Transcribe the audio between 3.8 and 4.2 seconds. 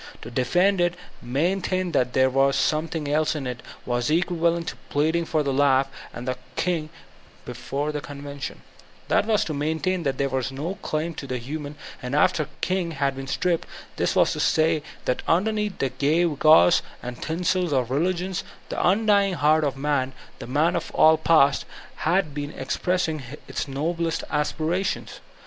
was